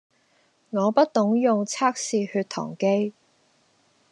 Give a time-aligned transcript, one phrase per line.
[0.71, 3.13] 我不懂用測試血糖機